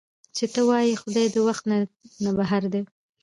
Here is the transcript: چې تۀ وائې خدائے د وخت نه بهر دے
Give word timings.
چې 0.35 0.45
تۀ 0.53 0.61
وائې 0.67 0.99
خدائے 1.01 1.27
د 1.33 1.37
وخت 1.47 1.63
نه 2.23 2.31
بهر 2.37 2.63
دے 2.73 2.81